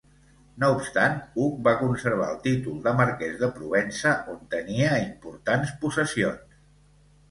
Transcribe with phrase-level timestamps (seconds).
[0.61, 6.63] No obstant Hug va conservar el títol de marquès de Provença on tenia importants possessions.